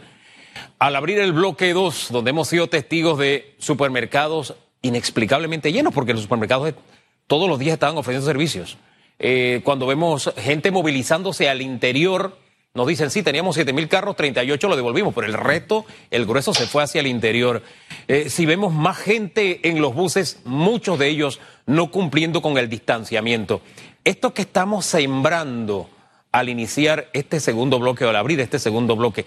Al 0.80 0.96
abrir 0.96 1.20
el 1.20 1.34
bloque 1.34 1.74
2, 1.74 2.08
donde 2.12 2.32
hemos 2.32 2.48
sido 2.48 2.68
testigos 2.68 3.18
de 3.18 3.56
supermercados 3.60 4.56
inexplicablemente 4.82 5.72
llenos, 5.72 5.94
porque 5.94 6.14
los 6.14 6.24
supermercados 6.24 6.74
todos 7.28 7.48
los 7.48 7.60
días 7.60 7.74
estaban 7.74 7.98
ofreciendo 7.98 8.26
servicios. 8.26 8.78
Eh, 9.20 9.62
cuando 9.64 9.86
vemos 9.86 10.34
gente 10.38 10.72
movilizándose 10.72 11.48
al 11.48 11.62
interior, 11.62 12.38
nos 12.74 12.88
dicen, 12.88 13.12
sí, 13.12 13.22
teníamos 13.22 13.56
7 13.56 13.74
mil 13.74 13.90
carros, 13.90 14.16
38 14.16 14.70
lo 14.70 14.76
devolvimos, 14.76 15.14
pero 15.14 15.28
el 15.28 15.34
resto, 15.34 15.86
el 16.10 16.26
grueso 16.26 16.54
se 16.54 16.68
fue 16.68 16.84
hacia 16.84 17.02
el 17.02 17.08
interior. 17.08 17.62
Eh, 18.08 18.30
si 18.30 18.46
vemos 18.46 18.74
más 18.74 18.98
gente 18.98 19.68
en 19.68 19.82
los 19.82 19.94
buses, 19.94 20.40
muchos 20.46 20.98
de 20.98 21.10
ellos 21.10 21.42
no 21.66 21.92
cumpliendo 21.92 22.42
con 22.42 22.58
el 22.58 22.70
distanciamiento. 22.70 23.62
Esto 24.06 24.34
que 24.34 24.44
estamos 24.44 24.86
sembrando 24.86 25.90
al 26.32 26.48
iniciar 26.48 27.10
este 27.14 27.40
segundo 27.42 27.78
bloque 27.78 28.06
o 28.06 28.10
al 28.10 28.16
abrir 28.16 28.40
este 28.40 28.58
segundo 28.58 28.96
bloque, 28.96 29.26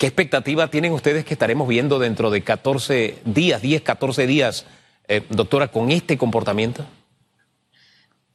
¿qué 0.00 0.06
expectativa 0.06 0.70
tienen 0.70 0.92
ustedes 0.92 1.26
que 1.26 1.34
estaremos 1.34 1.68
viendo 1.68 1.98
dentro 1.98 2.30
de 2.30 2.42
14 2.42 3.18
días, 3.26 3.60
10, 3.60 3.82
14 3.82 4.26
días, 4.26 4.64
eh, 5.06 5.22
doctora, 5.28 5.68
con 5.68 5.90
este 5.90 6.16
comportamiento? 6.16 6.86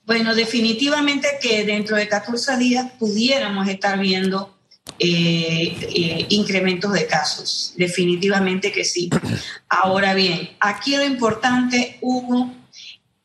Bueno, 0.06 0.36
definitivamente 0.36 1.28
que 1.42 1.66
dentro 1.66 1.98
de 1.98 2.08
14 2.08 2.58
días 2.58 2.92
pudiéramos 3.00 3.68
estar 3.68 3.98
viendo 3.98 4.56
eh, 5.00 5.76
eh, 5.82 6.28
incrementos 6.30 6.94
de 6.94 7.08
casos. 7.08 7.74
Definitivamente 7.76 8.72
que 8.72 8.86
sí. 8.86 9.10
Ahora 9.68 10.14
bien, 10.14 10.52
aquí 10.60 10.96
lo 10.96 11.04
importante, 11.04 11.98
Hugo, 12.00 12.54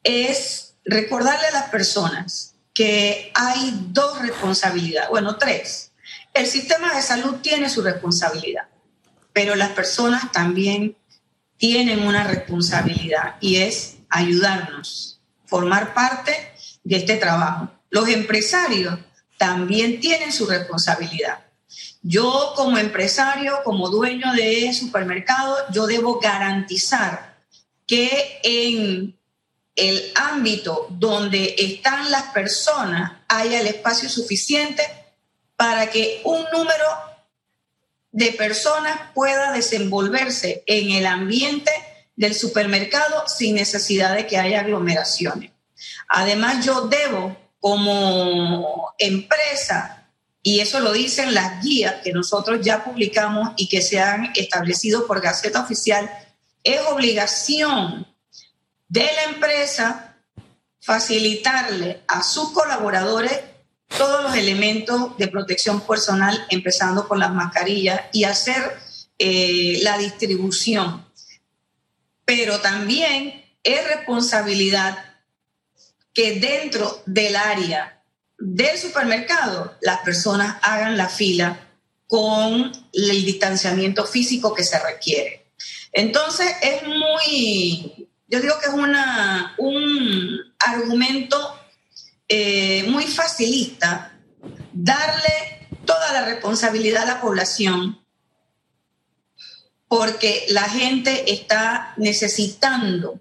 es 0.02 0.76
recordarle 0.86 1.46
a 1.48 1.52
las 1.52 1.64
personas 1.68 2.54
que 2.72 3.32
hay 3.34 3.88
dos 3.90 4.18
responsabilidades, 4.22 5.10
bueno, 5.10 5.36
tres. 5.36 5.89
El 6.32 6.46
sistema 6.46 6.94
de 6.94 7.02
salud 7.02 7.36
tiene 7.42 7.68
su 7.68 7.82
responsabilidad, 7.82 8.68
pero 9.32 9.54
las 9.56 9.70
personas 9.70 10.30
también 10.32 10.96
tienen 11.56 12.06
una 12.06 12.24
responsabilidad 12.24 13.36
y 13.40 13.56
es 13.56 13.96
ayudarnos, 14.08 15.20
formar 15.46 15.92
parte 15.92 16.32
de 16.84 16.96
este 16.96 17.16
trabajo. 17.16 17.70
Los 17.90 18.08
empresarios 18.08 18.98
también 19.36 20.00
tienen 20.00 20.32
su 20.32 20.46
responsabilidad. 20.46 21.44
Yo 22.02 22.52
como 22.56 22.78
empresario, 22.78 23.60
como 23.64 23.88
dueño 23.90 24.32
de 24.32 24.72
supermercado, 24.72 25.56
yo 25.72 25.86
debo 25.86 26.18
garantizar 26.20 27.36
que 27.86 28.40
en 28.42 29.18
el 29.76 30.12
ámbito 30.14 30.86
donde 30.90 31.54
están 31.58 32.10
las 32.10 32.24
personas 32.24 33.12
haya 33.28 33.60
el 33.60 33.66
espacio 33.66 34.08
suficiente 34.08 34.82
para 35.60 35.90
que 35.90 36.22
un 36.24 36.42
número 36.54 36.86
de 38.12 38.32
personas 38.32 38.98
pueda 39.12 39.52
desenvolverse 39.52 40.64
en 40.64 40.92
el 40.92 41.04
ambiente 41.04 41.70
del 42.16 42.34
supermercado 42.34 43.28
sin 43.28 43.56
necesidad 43.56 44.14
de 44.14 44.26
que 44.26 44.38
haya 44.38 44.60
aglomeraciones. 44.60 45.50
Además, 46.08 46.64
yo 46.64 46.88
debo 46.88 47.36
como 47.58 48.94
empresa, 48.96 50.08
y 50.42 50.60
eso 50.60 50.80
lo 50.80 50.92
dicen 50.92 51.34
las 51.34 51.62
guías 51.62 51.96
que 52.02 52.14
nosotros 52.14 52.60
ya 52.62 52.82
publicamos 52.82 53.50
y 53.58 53.68
que 53.68 53.82
se 53.82 54.00
han 54.00 54.32
establecido 54.36 55.06
por 55.06 55.20
Gaceta 55.20 55.60
Oficial, 55.60 56.10
es 56.64 56.80
obligación 56.86 58.06
de 58.88 59.04
la 59.04 59.34
empresa 59.34 60.16
facilitarle 60.80 62.00
a 62.08 62.22
sus 62.22 62.50
colaboradores 62.52 63.49
todos 63.96 64.22
los 64.22 64.34
elementos 64.34 65.16
de 65.18 65.28
protección 65.28 65.80
personal, 65.80 66.46
empezando 66.50 67.06
por 67.06 67.18
las 67.18 67.32
mascarillas 67.32 68.02
y 68.12 68.24
hacer 68.24 68.78
eh, 69.18 69.80
la 69.82 69.98
distribución. 69.98 71.06
Pero 72.24 72.60
también 72.60 73.44
es 73.62 73.86
responsabilidad 73.86 75.04
que 76.12 76.40
dentro 76.40 77.02
del 77.06 77.36
área 77.36 78.02
del 78.38 78.78
supermercado 78.78 79.76
las 79.82 80.00
personas 80.00 80.56
hagan 80.62 80.96
la 80.96 81.08
fila 81.08 81.68
con 82.08 82.72
el 82.92 83.24
distanciamiento 83.24 84.04
físico 84.06 84.54
que 84.54 84.64
se 84.64 84.78
requiere. 84.80 85.52
Entonces 85.92 86.48
es 86.62 86.82
muy, 86.86 88.08
yo 88.26 88.40
digo 88.40 88.54
que 88.60 88.68
es 88.68 88.72
una, 88.72 89.54
un 89.58 90.54
argumento 90.58 91.59
eh, 92.32 92.84
muy 92.88 93.08
facilista 93.08 94.16
darle 94.72 95.68
toda 95.84 96.12
la 96.12 96.24
responsabilidad 96.24 97.02
a 97.02 97.14
la 97.14 97.20
población 97.20 98.00
porque 99.88 100.46
la 100.50 100.68
gente 100.68 101.32
está 101.32 101.92
necesitando 101.96 103.20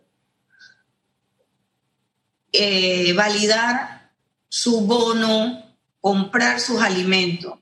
eh, 2.52 3.14
validar 3.14 4.12
su 4.48 4.82
bono, 4.82 5.76
comprar 6.00 6.60
sus 6.60 6.80
alimentos. 6.80 7.58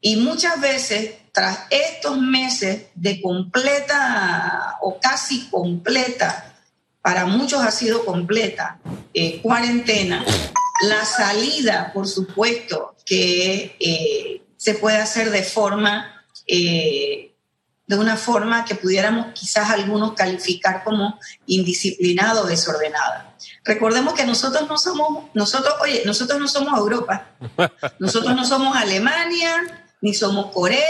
Y 0.00 0.16
muchas 0.16 0.58
veces, 0.62 1.16
tras 1.30 1.66
estos 1.68 2.16
meses 2.16 2.86
de 2.94 3.20
completa 3.20 4.78
o 4.80 4.98
casi 4.98 5.46
completa, 5.50 6.54
para 7.02 7.26
muchos 7.26 7.60
ha 7.62 7.70
sido 7.70 8.06
completa, 8.06 8.78
eh, 9.12 9.42
cuarentena, 9.42 10.24
la 10.82 11.04
salida, 11.04 11.90
por 11.92 12.08
supuesto, 12.08 12.96
que 13.04 13.76
eh, 13.80 14.42
se 14.56 14.74
puede 14.74 14.98
hacer 14.98 15.30
de 15.30 15.42
forma, 15.42 16.24
de 16.46 17.96
una 17.96 18.16
forma 18.16 18.64
que 18.64 18.74
pudiéramos 18.74 19.32
quizás 19.32 19.70
algunos 19.70 20.12
calificar 20.12 20.84
como 20.84 21.18
indisciplinada 21.46 22.42
o 22.42 22.46
desordenada. 22.46 23.34
Recordemos 23.64 24.14
que 24.14 24.24
nosotros 24.24 24.68
no 24.68 24.78
somos, 24.78 25.24
nosotros, 25.34 25.74
oye, 25.80 26.02
nosotros 26.04 26.38
no 26.38 26.48
somos 26.48 26.78
Europa, 26.78 27.26
nosotros 27.98 28.34
no 28.34 28.44
somos 28.44 28.76
Alemania, 28.76 29.86
ni 30.00 30.14
somos 30.14 30.52
Corea, 30.52 30.80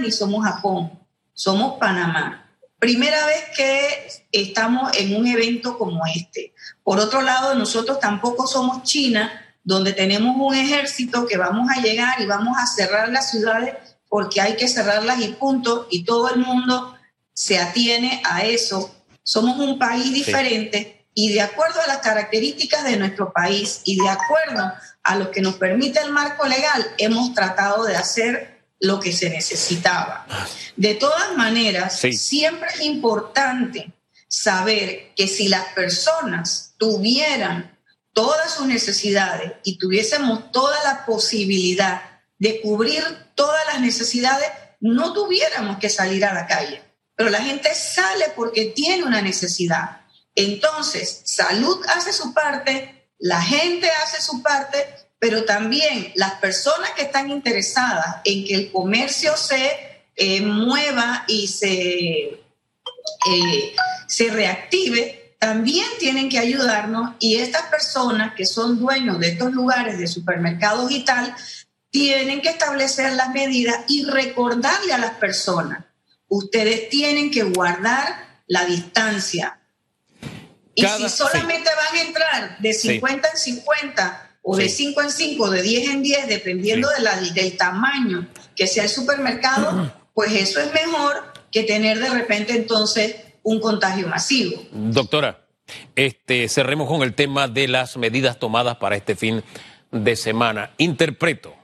ni 0.00 0.10
somos 0.10 0.44
Japón, 0.44 0.98
somos 1.32 1.78
Panamá. 1.78 2.49
Primera 2.80 3.26
vez 3.26 3.44
que 3.54 4.10
estamos 4.32 4.96
en 4.96 5.14
un 5.14 5.26
evento 5.26 5.76
como 5.76 6.00
este. 6.06 6.54
Por 6.82 6.98
otro 6.98 7.20
lado, 7.20 7.54
nosotros 7.54 8.00
tampoco 8.00 8.46
somos 8.46 8.84
China, 8.84 9.30
donde 9.62 9.92
tenemos 9.92 10.34
un 10.38 10.54
ejército 10.54 11.26
que 11.26 11.36
vamos 11.36 11.68
a 11.70 11.82
llegar 11.82 12.18
y 12.22 12.26
vamos 12.26 12.56
a 12.58 12.66
cerrar 12.66 13.10
las 13.10 13.30
ciudades 13.30 13.74
porque 14.08 14.40
hay 14.40 14.56
que 14.56 14.66
cerrarlas 14.66 15.20
y 15.20 15.28
punto, 15.28 15.86
y 15.90 16.04
todo 16.04 16.34
el 16.34 16.40
mundo 16.40 16.96
se 17.34 17.58
atiene 17.58 18.22
a 18.24 18.44
eso. 18.44 18.92
Somos 19.22 19.58
un 19.58 19.78
país 19.78 20.12
diferente 20.12 21.06
y 21.14 21.34
de 21.34 21.42
acuerdo 21.42 21.82
a 21.82 21.86
las 21.86 21.98
características 21.98 22.84
de 22.84 22.96
nuestro 22.96 23.30
país 23.30 23.82
y 23.84 24.00
de 24.00 24.08
acuerdo 24.08 24.72
a 25.02 25.16
lo 25.16 25.30
que 25.30 25.42
nos 25.42 25.56
permite 25.56 26.00
el 26.00 26.12
marco 26.12 26.46
legal, 26.46 26.84
hemos 26.96 27.34
tratado 27.34 27.84
de 27.84 27.96
hacer 27.96 28.49
lo 28.80 28.98
que 28.98 29.12
se 29.12 29.30
necesitaba. 29.30 30.26
De 30.76 30.94
todas 30.94 31.36
maneras, 31.36 32.00
siempre 32.00 32.68
es 32.74 32.80
importante 32.80 33.92
saber 34.26 35.12
que 35.14 35.28
si 35.28 35.48
las 35.48 35.66
personas 35.74 36.74
tuvieran 36.78 37.78
todas 38.12 38.54
sus 38.54 38.66
necesidades 38.66 39.52
y 39.62 39.78
tuviésemos 39.78 40.50
toda 40.50 40.82
la 40.84 41.04
posibilidad 41.04 42.02
de 42.38 42.60
cubrir 42.60 43.04
todas 43.34 43.60
las 43.66 43.80
necesidades, 43.80 44.48
no 44.80 45.12
tuviéramos 45.12 45.78
que 45.78 45.90
salir 45.90 46.24
a 46.24 46.32
la 46.32 46.46
calle. 46.46 46.82
Pero 47.14 47.28
la 47.28 47.42
gente 47.42 47.74
sale 47.74 48.32
porque 48.34 48.66
tiene 48.66 49.04
una 49.04 49.20
necesidad. 49.20 50.00
Entonces, 50.34 51.22
salud 51.26 51.84
hace 51.94 52.12
su 52.12 52.32
parte, 52.32 53.10
la 53.18 53.42
gente 53.42 53.90
hace 54.02 54.22
su 54.22 54.42
parte, 54.42 54.86
pero 55.20 55.44
también 55.44 56.12
las 56.16 56.34
personas 56.36 56.90
que 56.96 57.02
están 57.02 57.30
interesadas 57.30 58.16
en 58.24 58.44
que 58.44 58.54
el 58.54 58.72
comercio 58.72 59.36
se 59.36 60.02
eh, 60.16 60.40
mueva 60.40 61.24
y 61.28 61.46
se, 61.46 62.40
eh, 63.30 63.74
se 64.08 64.30
reactive, 64.30 65.36
también 65.38 65.86
tienen 65.98 66.30
que 66.30 66.38
ayudarnos 66.38 67.16
y 67.20 67.36
estas 67.36 67.64
personas 67.64 68.34
que 68.34 68.46
son 68.46 68.80
dueños 68.80 69.20
de 69.20 69.28
estos 69.28 69.52
lugares 69.52 69.98
de 69.98 70.08
supermercados 70.08 70.90
y 70.90 71.04
tal, 71.04 71.34
tienen 71.90 72.40
que 72.40 72.48
establecer 72.48 73.12
las 73.12 73.28
medidas 73.30 73.84
y 73.88 74.04
recordarle 74.06 74.94
a 74.94 74.98
las 74.98 75.12
personas, 75.12 75.84
ustedes 76.28 76.88
tienen 76.88 77.30
que 77.30 77.42
guardar 77.42 78.40
la 78.46 78.64
distancia, 78.64 79.60
y 80.74 80.86
si 80.86 81.08
solamente 81.10 81.68
van 81.74 81.96
a 81.96 82.02
entrar 82.06 82.58
de 82.58 82.72
50 82.72 83.28
en 83.28 83.36
50 83.36 84.29
o 84.42 84.56
de 84.56 84.68
5 84.68 85.02
en 85.02 85.10
5, 85.10 85.50
de 85.50 85.62
10 85.62 85.90
en 85.90 86.02
10, 86.02 86.28
dependiendo 86.28 86.88
de 86.88 87.02
la, 87.02 87.20
del 87.20 87.56
tamaño 87.56 88.26
que 88.56 88.66
sea 88.66 88.84
el 88.84 88.88
supermercado, 88.88 89.92
pues 90.14 90.32
eso 90.32 90.60
es 90.60 90.72
mejor 90.72 91.32
que 91.50 91.62
tener 91.64 91.98
de 91.98 92.10
repente 92.10 92.54
entonces 92.54 93.16
un 93.42 93.60
contagio 93.60 94.06
masivo. 94.06 94.62
Doctora, 94.72 95.46
este, 95.96 96.48
cerremos 96.48 96.88
con 96.88 97.02
el 97.02 97.14
tema 97.14 97.48
de 97.48 97.68
las 97.68 97.96
medidas 97.96 98.38
tomadas 98.38 98.76
para 98.76 98.96
este 98.96 99.16
fin 99.16 99.42
de 99.90 100.16
semana. 100.16 100.70
Interpreto, 100.78 101.54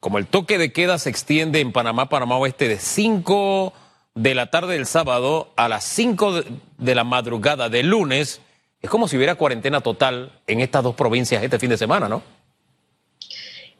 como 0.00 0.18
el 0.18 0.26
toque 0.26 0.58
de 0.58 0.72
queda 0.72 0.98
se 0.98 1.10
extiende 1.10 1.60
en 1.60 1.72
Panamá, 1.72 2.08
Panamá 2.08 2.36
Oeste 2.36 2.68
de 2.68 2.78
5 2.78 3.72
de 4.14 4.34
la 4.34 4.50
tarde 4.50 4.74
del 4.74 4.86
sábado 4.86 5.52
a 5.56 5.68
las 5.68 5.84
5 5.84 6.42
de 6.78 6.94
la 6.94 7.04
madrugada 7.04 7.68
del 7.68 7.88
lunes, 7.88 8.40
es 8.84 8.90
como 8.90 9.08
si 9.08 9.16
hubiera 9.16 9.34
cuarentena 9.34 9.80
total 9.80 10.42
en 10.46 10.60
estas 10.60 10.82
dos 10.82 10.94
provincias 10.94 11.42
este 11.42 11.58
fin 11.58 11.70
de 11.70 11.78
semana, 11.78 12.06
¿no? 12.06 12.22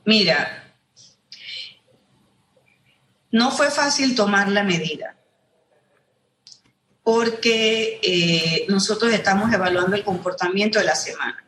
Mira, 0.07 0.65
no 3.31 3.51
fue 3.51 3.71
fácil 3.71 4.15
tomar 4.15 4.49
la 4.49 4.63
medida 4.63 5.15
porque 7.03 8.01
eh, 8.03 8.65
nosotros 8.71 9.13
estamos 9.13 9.53
evaluando 9.53 9.95
el 9.95 10.05
comportamiento 10.05 10.79
de 10.79 10.87
la 10.87 10.95
semana. 10.95 11.45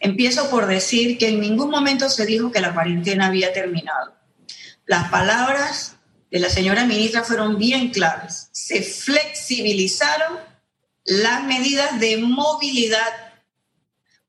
Empiezo 0.00 0.50
por 0.50 0.66
decir 0.66 1.18
que 1.18 1.28
en 1.28 1.40
ningún 1.40 1.70
momento 1.70 2.08
se 2.08 2.26
dijo 2.26 2.50
que 2.50 2.60
la 2.60 2.74
cuarentena 2.74 3.26
había 3.26 3.52
terminado. 3.52 4.12
Las 4.86 5.08
palabras 5.08 5.94
de 6.32 6.40
la 6.40 6.48
señora 6.48 6.84
ministra 6.84 7.22
fueron 7.22 7.58
bien 7.58 7.90
claras. 7.90 8.48
Se 8.50 8.82
flexibilizaron 8.82 10.50
las 11.04 11.44
medidas 11.44 11.98
de 12.00 12.18
movilidad 12.18 13.32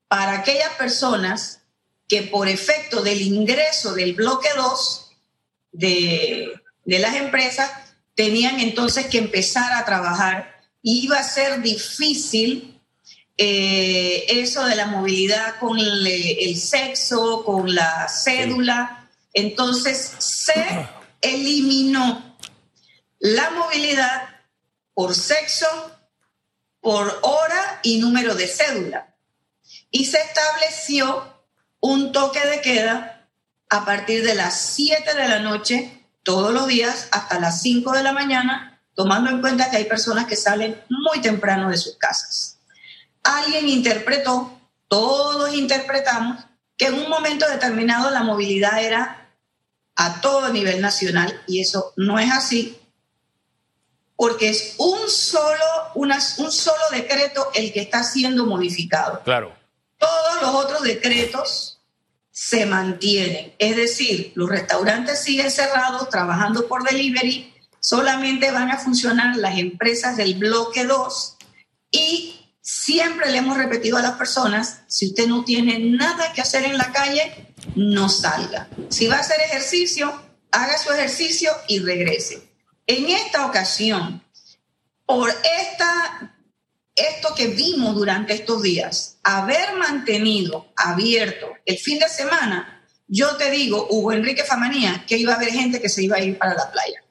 para 0.07 0.39
aquellas 0.39 0.73
personas 0.73 1.61
que 2.07 2.23
por 2.23 2.47
efecto 2.47 3.01
del 3.01 3.21
ingreso 3.21 3.93
del 3.93 4.13
bloque 4.13 4.49
2 4.55 5.11
de, 5.71 6.53
las 6.85 7.15
empresas 7.15 7.71
tenían 8.15 8.59
entonces 8.59 9.07
que 9.07 9.17
empezar 9.17 9.73
a 9.73 9.85
trabajar. 9.85 10.61
Iba 10.81 11.17
a 11.17 11.23
ser 11.23 11.61
difícil 11.61 12.79
eh, 13.37 14.25
eso 14.27 14.65
de 14.65 14.75
la 14.75 14.85
movilidad 14.85 15.57
con 15.59 15.79
el, 15.79 16.05
el 16.05 16.57
sexo, 16.57 17.43
con 17.43 17.73
la 17.73 18.07
cédula. 18.07 19.09
Entonces 19.33 20.11
se 20.19 20.87
eliminó 21.21 22.37
la 23.19 23.49
movilidad 23.51 24.29
por 24.93 25.15
sexo, 25.15 25.65
por 26.83 27.17
hora 27.21 27.79
y 27.81 27.97
número 27.97 28.35
de 28.35 28.45
cédula. 28.45 29.15
Y 29.89 30.05
se 30.05 30.19
estableció 30.19 31.33
un 31.79 32.11
toque 32.11 32.45
de 32.45 32.61
queda 32.61 33.29
a 33.69 33.85
partir 33.85 34.23
de 34.23 34.35
las 34.35 34.59
7 34.75 35.15
de 35.15 35.27
la 35.29 35.39
noche 35.39 36.05
todos 36.23 36.53
los 36.53 36.67
días 36.67 37.07
hasta 37.11 37.39
las 37.39 37.61
5 37.61 37.93
de 37.93 38.03
la 38.03 38.11
mañana, 38.11 38.81
tomando 38.95 39.29
en 39.29 39.39
cuenta 39.39 39.71
que 39.71 39.77
hay 39.77 39.85
personas 39.85 40.25
que 40.25 40.35
salen 40.35 40.79
muy 40.89 41.21
temprano 41.21 41.69
de 41.69 41.77
sus 41.77 41.97
casas. 41.97 42.59
Alguien 43.23 43.69
interpretó, 43.69 44.59
todos 44.89 45.55
interpretamos, 45.55 46.43
que 46.77 46.87
en 46.87 46.95
un 46.95 47.09
momento 47.09 47.47
determinado 47.49 48.11
la 48.11 48.23
movilidad 48.23 48.83
era 48.83 49.29
a 49.95 50.19
todo 50.19 50.49
nivel 50.49 50.81
nacional 50.81 51.41
y 51.47 51.61
eso 51.61 51.93
no 51.95 52.19
es 52.19 52.31
así 52.31 52.82
porque 54.15 54.49
es 54.49 54.75
un 54.77 55.09
solo, 55.09 55.65
un 55.95 56.51
solo 56.51 56.83
decreto 56.91 57.49
el 57.53 57.73
que 57.73 57.81
está 57.81 58.03
siendo 58.03 58.45
modificado. 58.45 59.21
Claro. 59.23 59.53
Todos 59.97 60.41
los 60.41 60.55
otros 60.55 60.83
decretos 60.83 61.81
se 62.31 62.65
mantienen, 62.65 63.53
es 63.59 63.75
decir, 63.75 64.31
los 64.35 64.49
restaurantes 64.49 65.23
siguen 65.23 65.51
cerrados, 65.51 66.09
trabajando 66.09 66.67
por 66.67 66.83
delivery, 66.83 67.53
solamente 67.79 68.49
van 68.49 68.71
a 68.71 68.79
funcionar 68.79 69.35
las 69.37 69.59
empresas 69.59 70.17
del 70.17 70.35
bloque 70.35 70.85
2 70.85 71.37
y 71.91 72.43
siempre 72.59 73.29
le 73.29 73.37
hemos 73.37 73.57
repetido 73.57 73.97
a 73.97 74.01
las 74.01 74.13
personas, 74.13 74.79
si 74.87 75.07
usted 75.07 75.27
no 75.27 75.43
tiene 75.43 75.77
nada 75.79 76.33
que 76.33 76.41
hacer 76.41 76.63
en 76.63 76.77
la 76.77 76.91
calle, 76.91 77.53
no 77.75 78.09
salga. 78.09 78.67
Si 78.89 79.07
va 79.07 79.17
a 79.17 79.19
hacer 79.19 79.39
ejercicio, 79.41 80.13
haga 80.51 80.77
su 80.77 80.91
ejercicio 80.91 81.51
y 81.67 81.79
regrese. 81.79 82.52
En 82.85 83.09
esta 83.09 83.45
ocasión, 83.45 84.23
por 85.05 85.29
esta, 85.29 86.35
esto 86.95 87.33
que 87.35 87.47
vimos 87.47 87.95
durante 87.95 88.33
estos 88.33 88.61
días, 88.61 89.17
haber 89.23 89.75
mantenido 89.75 90.73
abierto 90.75 91.47
el 91.65 91.77
fin 91.77 91.99
de 91.99 92.09
semana, 92.09 92.85
yo 93.07 93.35
te 93.37 93.51
digo, 93.51 93.87
Hugo 93.89 94.11
Enrique 94.11 94.43
Famanía, 94.43 95.05
que 95.07 95.17
iba 95.17 95.33
a 95.33 95.35
haber 95.35 95.51
gente 95.51 95.81
que 95.81 95.89
se 95.89 96.03
iba 96.03 96.17
a 96.17 96.21
ir 96.21 96.37
para 96.37 96.55
la 96.55 96.71
playa. 96.71 97.03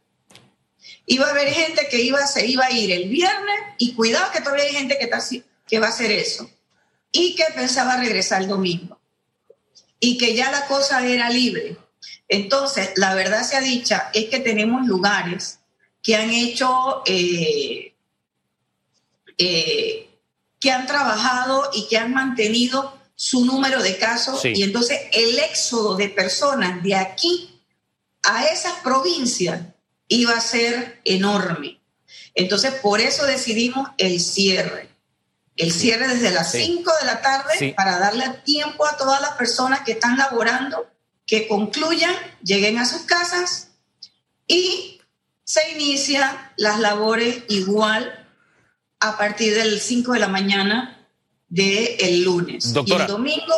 Iba 1.06 1.26
a 1.26 1.30
haber 1.30 1.48
gente 1.48 1.88
que 1.88 2.00
iba, 2.02 2.26
se 2.26 2.46
iba 2.46 2.66
a 2.66 2.70
ir 2.70 2.90
el 2.92 3.08
viernes 3.08 3.60
y 3.78 3.94
cuidado 3.94 4.30
que 4.32 4.40
todavía 4.40 4.64
hay 4.64 4.72
gente 4.72 4.98
que, 4.98 5.04
está, 5.04 5.20
que 5.66 5.78
va 5.78 5.86
a 5.86 5.90
hacer 5.90 6.12
eso 6.12 6.50
y 7.10 7.34
que 7.34 7.44
pensaba 7.54 7.96
regresar 7.96 8.42
el 8.42 8.48
domingo 8.48 9.00
y 10.00 10.18
que 10.18 10.34
ya 10.34 10.50
la 10.50 10.66
cosa 10.66 11.06
era 11.06 11.30
libre. 11.30 11.76
Entonces, 12.28 12.90
la 12.96 13.14
verdad 13.14 13.42
sea 13.42 13.60
dicha 13.60 14.10
es 14.14 14.26
que 14.26 14.40
tenemos 14.40 14.86
lugares 14.86 15.60
que 16.02 16.16
han 16.16 16.30
hecho, 16.30 17.02
eh, 17.06 17.94
eh, 19.38 20.10
que 20.58 20.70
han 20.70 20.86
trabajado 20.86 21.70
y 21.72 21.86
que 21.88 21.96
han 21.96 22.12
mantenido 22.12 22.98
su 23.14 23.44
número 23.44 23.82
de 23.82 23.98
casos. 23.98 24.44
Y 24.44 24.62
entonces 24.62 25.00
el 25.12 25.38
éxodo 25.38 25.96
de 25.96 26.08
personas 26.08 26.82
de 26.82 26.96
aquí 26.96 27.60
a 28.24 28.46
esas 28.46 28.74
provincias 28.82 29.60
iba 30.08 30.36
a 30.36 30.40
ser 30.40 31.00
enorme. 31.04 31.80
Entonces, 32.34 32.72
por 32.74 33.00
eso 33.00 33.24
decidimos 33.26 33.90
el 33.98 34.20
cierre. 34.20 34.88
El 35.56 35.70
cierre 35.70 36.08
desde 36.08 36.30
las 36.30 36.50
5 36.50 36.90
de 37.00 37.06
la 37.06 37.20
tarde 37.20 37.74
para 37.76 37.98
darle 37.98 38.28
tiempo 38.44 38.86
a 38.86 38.96
todas 38.96 39.20
las 39.20 39.32
personas 39.32 39.80
que 39.80 39.92
están 39.92 40.16
laborando 40.16 40.86
que 41.26 41.46
concluyan, 41.46 42.14
lleguen 42.42 42.78
a 42.78 42.86
sus 42.86 43.02
casas 43.02 43.68
y 44.46 45.01
se 45.52 45.72
inicia 45.72 46.50
las 46.56 46.80
labores 46.80 47.42
igual 47.48 48.26
a 49.00 49.18
partir 49.18 49.54
del 49.54 49.80
5 49.80 50.14
de 50.14 50.18
la 50.18 50.28
mañana 50.28 51.06
del 51.46 51.88
el 51.98 52.24
lunes. 52.24 52.72
Y 52.86 52.92
el 52.94 53.06
domingo, 53.06 53.54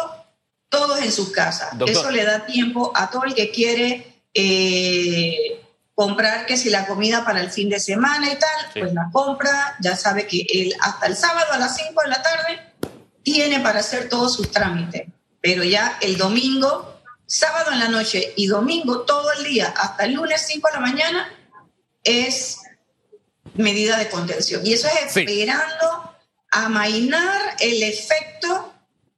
todos 0.69 1.01
en 1.01 1.13
sus 1.13 1.31
casas. 1.31 1.69
Eso 1.87 2.11
le 2.11 2.25
da 2.25 2.47
tiempo 2.47 2.91
a 2.97 3.11
todo 3.11 3.23
el 3.23 3.35
que 3.37 3.53
quiere 3.53 4.25
eh, 4.35 5.63
comprar 5.95 6.47
que 6.47 6.57
si 6.57 6.69
la 6.69 6.85
comida 6.85 7.25
para 7.25 7.41
el 7.41 7.53
fin 7.53 7.69
de 7.69 7.79
semana 7.79 8.27
y 8.27 8.41
tal, 8.41 8.71
pues 8.73 8.93
la 8.93 9.09
compra, 9.13 9.77
ya 9.81 9.95
sabe 9.95 10.27
que 10.27 10.45
el, 10.53 10.75
hasta 10.81 11.07
el 11.07 11.17
sábado 11.17 11.53
a 11.53 11.59
las 11.59 11.77
5 11.77 12.03
de 12.03 12.09
la 12.09 12.21
tarde 12.21 12.73
tiene 13.23 13.61
para 13.61 13.79
hacer 13.79 14.09
todos 14.09 14.35
sus 14.35 14.51
trámites. 14.51 15.07
Pero 15.41 15.63
ya 15.63 15.97
el 16.01 16.17
domingo, 16.17 17.01
sábado 17.25 17.71
en 17.71 17.79
la 17.79 17.89
noche 17.89 18.33
y 18.35 18.49
domingo 18.49 19.03
todo 19.03 19.31
el 19.39 19.45
día, 19.45 19.73
hasta 19.77 20.07
el 20.07 20.15
lunes 20.15 20.45
5 20.45 20.67
de 20.67 20.75
la 20.75 20.81
mañana, 20.81 21.29
es 22.05 22.61
medida 23.55 23.99
de 23.99 24.09
contención. 24.09 24.65
Y 24.65 24.75
eso 24.75 24.89
es 24.89 25.17
esperando 25.17 26.15
amainar 26.51 27.57
el 27.61 27.83
efecto 27.83 28.73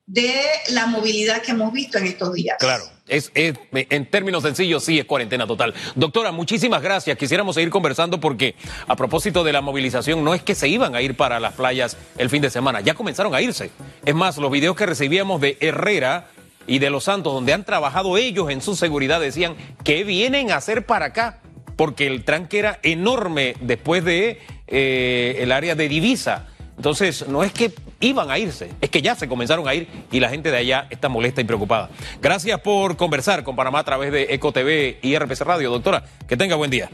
de 0.07 0.41
la 0.69 0.87
movilidad 0.87 1.43
que 1.43 1.51
hemos 1.51 1.73
visto 1.73 1.99
en 1.99 2.07
estos 2.07 2.33
días. 2.33 2.57
Claro. 2.59 2.85
Es, 3.09 3.31
en 3.35 4.07
términos 4.07 4.43
sencillos, 4.43 4.85
sí, 4.85 4.99
es 4.99 5.05
cuarentena 5.05 5.47
total. 5.47 5.75
Doctora, 5.95 6.33
muchísimas 6.33 6.83
gracias. 6.83 7.17
Quisiéramos 7.17 7.55
seguir 7.55 7.71
conversando 7.71 8.19
porque 8.19 8.57
a 8.89 8.97
propósito 8.97 9.45
de 9.45 9.53
la 9.53 9.61
movilización, 9.61 10.25
no 10.25 10.35
es 10.35 10.43
que 10.43 10.57
se 10.57 10.69
iban 10.69 10.97
a 10.97 11.03
ir 11.03 11.17
para 11.17 11.39
las 11.39 11.55
playas 11.55 11.97
el 12.19 12.31
fin 12.31 12.43
de 12.43 12.51
semana, 12.51 12.81
ya 12.81 12.95
comenzaron 12.95 13.35
a 13.35 13.41
irse. 13.41 13.71
Es 14.05 14.15
más, 14.15 14.39
los 14.39 14.51
videos 14.51 14.75
que 14.75 14.87
recibíamos 14.87 15.41
de 15.41 15.57
Herrera 15.61 16.29
y 16.67 16.81
de 16.81 16.91
Los 16.91 17.05
Santos, 17.05 17.33
donde 17.33 17.53
han 17.53 17.65
trabajado 17.65 18.17
ellos 18.17 18.51
en 18.51 18.61
su 18.61 18.75
seguridad, 18.75 19.21
decían, 19.21 19.57
¿qué 19.85 20.03
vienen 20.03 20.51
a 20.51 20.57
hacer 20.57 20.85
para 20.85 21.07
acá? 21.07 21.41
Porque 21.77 22.07
el 22.07 22.25
tranque 22.25 22.59
era 22.59 22.79
enorme 22.83 23.55
después 23.61 24.05
de 24.05 24.41
eh, 24.67 25.37
el 25.41 25.53
área 25.53 25.75
de 25.75 25.89
divisa. 25.89 26.49
Entonces, 26.77 27.27
no 27.29 27.43
es 27.43 27.53
que 27.53 27.73
iban 28.01 28.31
a 28.31 28.39
irse, 28.39 28.71
es 28.81 28.91
que 28.91 29.01
ya 29.01 29.15
se 29.15 29.29
comenzaron 29.29 29.67
a 29.67 29.75
ir 29.75 29.89
y 30.13 30.21
la 30.21 30.29
gente 30.29 30.51
de 30.51 30.59
allá 30.59 30.87
está 30.91 31.09
molesta 31.09 31.41
y 31.41 31.45
preocupada. 31.45 31.89
Gracias 32.21 32.61
por 32.61 32.97
conversar 32.97 33.43
con 33.45 33.57
Panamá 33.57 33.79
a 33.79 33.85
través 33.85 34.13
de 34.13 34.27
Eco 34.31 34.53
TV 34.53 34.99
y 35.01 35.17
RPC 35.17 35.41
Radio, 35.41 35.71
doctora. 35.71 36.05
Que 36.29 36.37
tenga 36.37 36.57
buen 36.57 36.71
día. 36.71 36.91